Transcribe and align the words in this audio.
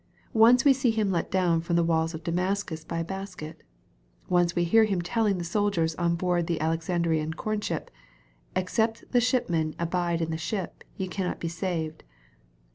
Once 0.33 0.65
we 0.65 0.73
see 0.73 0.89
him 0.89 1.11
let 1.11 1.29
down 1.29 1.61
from 1.61 1.75
the 1.75 1.83
walls 1.83 2.15
of 2.15 2.23
Damascus 2.23 2.83
by 2.83 2.97
a 3.01 3.03
basket. 3.03 3.61
Once 4.27 4.55
we 4.55 4.63
hear 4.63 4.85
him 4.85 4.99
telling 4.99 5.37
the 5.37 5.43
soldiers 5.43 5.93
on 5.93 6.15
board 6.15 6.47
the 6.47 6.59
Alexandrian 6.59 7.35
corn 7.35 7.61
ship," 7.61 7.91
Except 8.55 9.11
the 9.11 9.21
shipmen 9.21 9.75
abide 9.77 10.19
in 10.19 10.31
the 10.31 10.37
ship, 10.39 10.83
ye 10.97 11.07
cannot 11.07 11.39
be 11.39 11.47
saved." 11.49 12.01